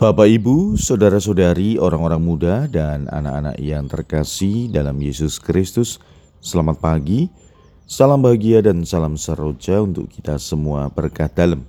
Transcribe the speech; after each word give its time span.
Bapak, 0.00 0.32
Ibu, 0.32 0.80
saudara-saudari, 0.80 1.76
orang-orang 1.76 2.24
muda, 2.24 2.64
dan 2.64 3.04
anak-anak 3.12 3.60
yang 3.60 3.84
terkasih 3.84 4.72
dalam 4.72 4.96
Yesus 4.96 5.36
Kristus, 5.36 6.00
selamat 6.40 6.80
pagi, 6.80 7.28
salam 7.84 8.24
bahagia, 8.24 8.64
dan 8.64 8.88
salam 8.88 9.20
seroja 9.20 9.84
untuk 9.84 10.08
kita 10.08 10.40
semua 10.40 10.88
berkat 10.88 11.36
dalam. 11.36 11.68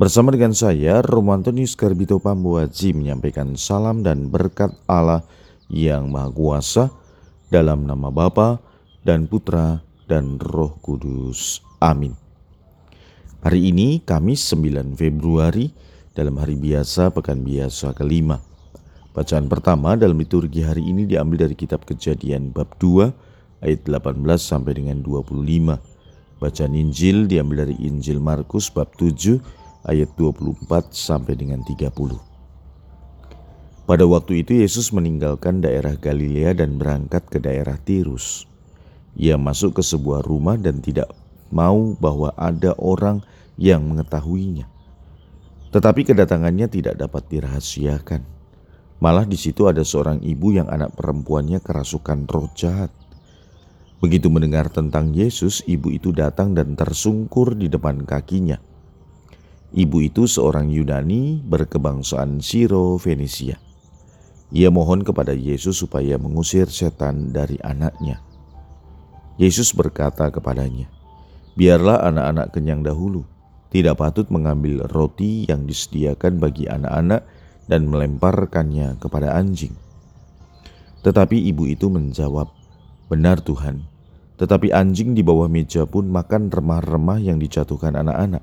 Bersama 0.00 0.32
dengan 0.32 0.56
saya, 0.56 1.04
Romo 1.04 1.36
Antonius 1.36 1.76
Garbito 1.76 2.16
Pambuaji 2.16 2.96
menyampaikan 2.96 3.60
salam 3.60 4.00
dan 4.00 4.32
berkat 4.32 4.72
Allah 4.88 5.20
yang 5.68 6.08
Maha 6.08 6.32
Kuasa 6.32 6.88
dalam 7.52 7.84
nama 7.84 8.08
Bapa 8.08 8.56
dan 9.04 9.28
Putra 9.28 9.84
dan 10.08 10.40
Roh 10.40 10.80
Kudus. 10.80 11.60
Amin. 11.76 12.16
Hari 13.44 13.68
ini 13.68 14.00
Kamis 14.00 14.48
9 14.48 14.96
Februari 14.96 15.88
dalam 16.18 16.34
hari 16.34 16.58
biasa 16.58 17.14
pekan 17.14 17.46
biasa 17.46 17.94
kelima. 17.94 18.42
Bacaan 19.14 19.46
pertama 19.46 19.94
dalam 19.94 20.18
liturgi 20.18 20.66
hari 20.66 20.82
ini 20.90 21.06
diambil 21.06 21.46
dari 21.46 21.54
kitab 21.54 21.86
Kejadian 21.86 22.50
bab 22.50 22.74
2 22.82 23.62
ayat 23.62 23.86
18 23.86 24.18
sampai 24.42 24.74
dengan 24.74 24.98
25. 24.98 25.78
Bacaan 26.42 26.74
Injil 26.74 27.30
diambil 27.30 27.70
dari 27.70 27.78
Injil 27.86 28.18
Markus 28.18 28.66
bab 28.66 28.90
7 28.98 29.38
ayat 29.86 30.10
24 30.18 30.90
sampai 30.90 31.38
dengan 31.38 31.62
30. 31.62 31.86
Pada 33.86 34.04
waktu 34.04 34.42
itu 34.42 34.58
Yesus 34.58 34.90
meninggalkan 34.90 35.62
daerah 35.62 35.94
Galilea 35.94 36.58
dan 36.58 36.82
berangkat 36.82 37.30
ke 37.30 37.38
daerah 37.38 37.78
Tirus. 37.78 38.42
Ia 39.14 39.38
masuk 39.38 39.78
ke 39.78 39.82
sebuah 39.86 40.26
rumah 40.26 40.58
dan 40.58 40.82
tidak 40.82 41.14
mau 41.54 41.94
bahwa 41.96 42.34
ada 42.34 42.74
orang 42.76 43.22
yang 43.56 43.86
mengetahuinya. 43.86 44.77
Tetapi 45.68 46.00
kedatangannya 46.08 46.66
tidak 46.72 46.96
dapat 46.96 47.28
dirahasiakan. 47.28 48.24
Malah 48.98 49.28
di 49.28 49.38
situ 49.38 49.68
ada 49.68 49.84
seorang 49.84 50.24
ibu 50.24 50.50
yang 50.50 50.66
anak 50.66 50.96
perempuannya 50.96 51.62
kerasukan 51.62 52.26
roh 52.26 52.50
jahat. 52.56 52.90
Begitu 53.98 54.30
mendengar 54.30 54.70
tentang 54.70 55.10
Yesus, 55.10 55.62
ibu 55.66 55.90
itu 55.90 56.14
datang 56.14 56.54
dan 56.54 56.74
tersungkur 56.78 57.58
di 57.58 57.66
depan 57.66 58.06
kakinya. 58.06 58.58
Ibu 59.68 59.96
itu 60.00 60.24
seorang 60.24 60.72
Yunani 60.72 61.44
berkebangsaan 61.44 62.40
Siro 62.40 62.96
Venesia. 62.96 63.60
Ia 64.48 64.72
mohon 64.72 65.04
kepada 65.04 65.36
Yesus 65.36 65.76
supaya 65.76 66.16
mengusir 66.16 66.72
setan 66.72 67.36
dari 67.36 67.60
anaknya. 67.60 68.24
Yesus 69.36 69.76
berkata 69.76 70.32
kepadanya, 70.32 70.88
"Biarlah 71.52 72.00
anak-anak 72.08 72.56
kenyang 72.56 72.80
dahulu." 72.80 73.28
Tidak 73.68 74.00
patut 74.00 74.26
mengambil 74.32 74.88
roti 74.88 75.44
yang 75.44 75.68
disediakan 75.68 76.40
bagi 76.40 76.64
anak-anak 76.64 77.24
dan 77.68 77.84
melemparkannya 77.84 78.96
kepada 78.96 79.36
anjing. 79.36 79.76
Tetapi 81.04 81.36
ibu 81.52 81.68
itu 81.68 81.92
menjawab, 81.92 82.48
"Benar, 83.12 83.44
Tuhan, 83.44 83.84
tetapi 84.40 84.72
anjing 84.72 85.12
di 85.12 85.20
bawah 85.20 85.46
meja 85.46 85.84
pun 85.84 86.08
makan 86.08 86.48
remah-remah 86.48 87.20
yang 87.20 87.36
dijatuhkan 87.36 87.94
anak-anak." 87.94 88.42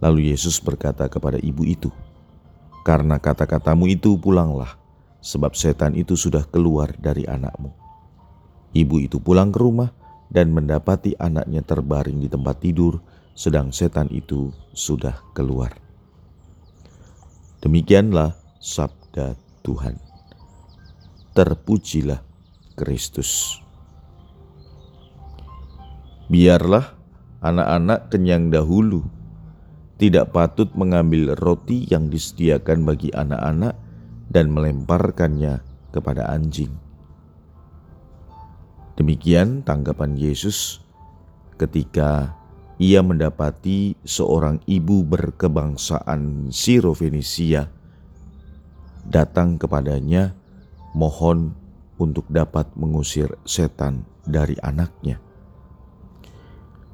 Lalu 0.00 0.32
Yesus 0.32 0.62
berkata 0.62 1.10
kepada 1.10 1.36
ibu 1.42 1.66
itu, 1.66 1.90
"Karena 2.86 3.20
kata-katamu 3.20 3.90
itu 3.90 4.16
pulanglah, 4.16 4.78
sebab 5.20 5.52
setan 5.52 5.92
itu 5.98 6.16
sudah 6.16 6.46
keluar 6.48 6.94
dari 6.96 7.26
anakmu." 7.26 7.74
Ibu 8.70 8.96
itu 9.02 9.18
pulang 9.18 9.50
ke 9.50 9.58
rumah 9.58 9.90
dan 10.30 10.54
mendapati 10.54 11.18
anaknya 11.18 11.66
terbaring 11.66 12.22
di 12.22 12.30
tempat 12.30 12.62
tidur 12.62 13.02
sedang 13.40 13.72
setan 13.72 14.12
itu 14.12 14.52
sudah 14.76 15.16
keluar. 15.32 15.72
Demikianlah 17.64 18.36
sabda 18.60 19.32
Tuhan. 19.64 19.96
Terpujilah 21.32 22.20
Kristus. 22.76 23.56
Biarlah 26.28 26.92
anak-anak 27.40 28.12
kenyang 28.12 28.52
dahulu, 28.52 29.08
tidak 29.96 30.36
patut 30.36 30.68
mengambil 30.76 31.32
roti 31.32 31.88
yang 31.88 32.12
disediakan 32.12 32.84
bagi 32.84 33.08
anak-anak 33.08 33.72
dan 34.28 34.52
melemparkannya 34.52 35.64
kepada 35.96 36.28
anjing. 36.28 36.76
Demikian 39.00 39.64
tanggapan 39.64 40.12
Yesus 40.20 40.84
ketika 41.56 42.39
ia 42.80 43.04
mendapati 43.04 43.92
seorang 44.08 44.64
ibu 44.64 45.04
berkebangsaan 45.04 46.48
Siro 46.48 46.96
Venesia 46.96 47.68
datang 49.04 49.60
kepadanya 49.60 50.32
mohon 50.96 51.52
untuk 52.00 52.24
dapat 52.32 52.72
mengusir 52.80 53.36
setan 53.44 54.08
dari 54.24 54.56
anaknya. 54.64 55.20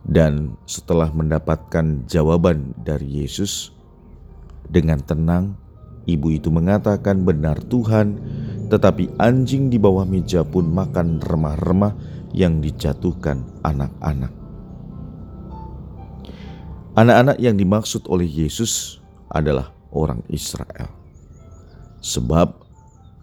Dan 0.03 0.59
setelah 0.67 1.11
mendapatkan 1.15 2.07
jawaban 2.11 2.75
dari 2.83 3.23
Yesus, 3.23 3.71
dengan 4.67 4.99
tenang 5.03 5.55
ibu 6.11 6.35
itu 6.35 6.51
mengatakan 6.51 7.23
benar 7.23 7.63
Tuhan, 7.63 8.19
tetapi 8.71 9.23
anjing 9.23 9.71
di 9.71 9.79
bawah 9.79 10.07
meja 10.07 10.43
pun 10.43 10.67
makan 10.67 11.23
remah-remah 11.23 11.95
yang 12.35 12.59
dijatuhkan 12.59 13.43
anak-anak. 13.63 14.46
Anak-anak 16.97 17.37
yang 17.37 17.61
dimaksud 17.61 18.09
oleh 18.09 18.25
Yesus 18.25 19.05
adalah 19.29 19.69
orang 19.93 20.25
Israel. 20.33 20.89
Sebab 22.01 22.57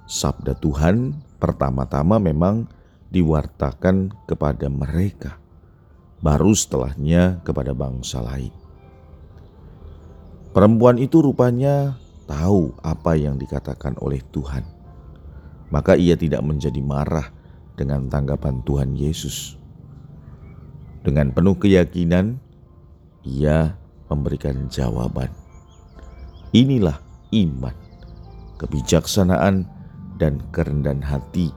sabda 0.06 0.53
Tuhan 0.61 1.17
pertama-tama 1.41 2.22
memang 2.22 2.69
diwartakan 3.09 4.13
kepada 4.29 4.69
mereka, 4.69 5.41
baru 6.22 6.53
setelahnya 6.53 7.41
kepada 7.41 7.73
bangsa 7.73 8.22
lain. 8.22 8.53
Perempuan 10.53 11.01
itu 11.01 11.25
rupanya 11.25 11.97
tahu 12.29 12.78
apa 12.85 13.17
yang 13.17 13.41
dikatakan 13.41 13.97
oleh 13.97 14.22
Tuhan, 14.29 14.61
maka 15.73 15.97
ia 15.97 16.13
tidak 16.13 16.45
menjadi 16.45 16.78
marah 16.78 17.34
dengan 17.73 18.05
tanggapan 18.05 18.61
Tuhan 18.61 18.94
Yesus. 18.94 19.57
Dengan 21.01 21.34
penuh 21.34 21.57
keyakinan, 21.57 22.38
ia 23.23 23.75
memberikan 24.11 24.67
jawaban. 24.67 25.31
Inilah 26.53 27.00
iman, 27.34 27.75
kebijaksanaan, 28.61 29.66
dan 30.22 30.39
kerendahan 30.53 31.01
hati 31.01 31.50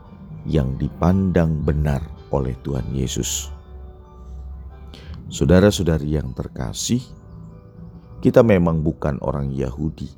yang 0.49 0.79
dipandang 0.81 1.61
benar 1.61 2.01
oleh 2.33 2.57
Tuhan 2.65 2.89
Yesus. 2.97 3.53
Saudara-saudari 5.29 6.17
yang 6.17 6.33
terkasih, 6.33 7.03
kita 8.25 8.41
memang 8.41 8.81
bukan 8.81 9.21
orang 9.21 9.53
Yahudi, 9.53 10.09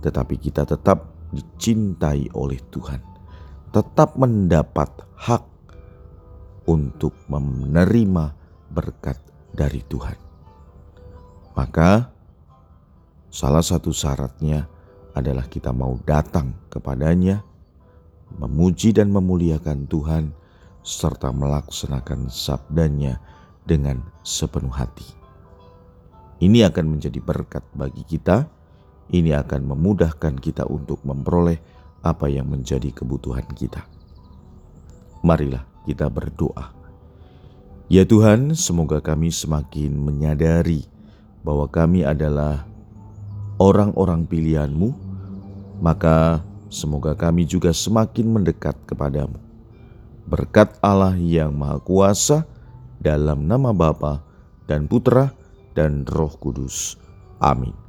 tetapi 0.00 0.40
kita 0.40 0.64
tetap 0.64 1.12
dicintai 1.34 2.32
oleh 2.32 2.56
Tuhan, 2.72 3.02
tetap 3.74 4.16
mendapat 4.16 4.88
hak 5.18 5.44
untuk 6.70 7.12
menerima 7.28 8.32
berkat 8.72 9.18
dari 9.52 9.82
Tuhan. 9.84 10.27
Maka 11.58 12.14
salah 13.34 13.66
satu 13.66 13.90
syaratnya 13.90 14.70
adalah 15.10 15.50
kita 15.50 15.74
mau 15.74 15.98
datang 16.06 16.54
kepadanya, 16.70 17.42
memuji 18.38 18.94
dan 18.94 19.10
memuliakan 19.10 19.90
Tuhan, 19.90 20.30
serta 20.86 21.34
melaksanakan 21.34 22.30
sabdanya 22.30 23.18
dengan 23.66 24.06
sepenuh 24.22 24.70
hati. 24.70 25.02
Ini 26.38 26.70
akan 26.70 26.94
menjadi 26.94 27.18
berkat 27.18 27.66
bagi 27.74 28.06
kita, 28.06 28.46
ini 29.10 29.34
akan 29.34 29.74
memudahkan 29.74 30.38
kita 30.38 30.62
untuk 30.70 31.02
memperoleh 31.02 31.58
apa 32.06 32.30
yang 32.30 32.46
menjadi 32.46 32.94
kebutuhan 32.94 33.50
kita. 33.58 33.82
Marilah 35.26 35.66
kita 35.82 36.06
berdoa. 36.06 36.70
Ya 37.90 38.06
Tuhan, 38.06 38.54
semoga 38.54 39.02
kami 39.02 39.34
semakin 39.34 39.98
menyadari 39.98 40.86
bahwa 41.42 41.66
kami 41.70 42.04
adalah 42.04 42.66
orang-orang 43.58 44.26
pilihanmu, 44.26 44.94
maka 45.82 46.42
semoga 46.70 47.14
kami 47.14 47.46
juga 47.46 47.74
semakin 47.74 48.26
mendekat 48.38 48.76
kepadamu. 48.86 49.38
Berkat 50.28 50.76
Allah 50.84 51.16
yang 51.16 51.56
Maha 51.56 51.80
Kuasa 51.80 52.44
dalam 53.00 53.48
nama 53.48 53.72
Bapa 53.72 54.20
dan 54.68 54.84
Putra 54.84 55.32
dan 55.72 56.04
Roh 56.04 56.34
Kudus. 56.36 57.00
Amin. 57.40 57.87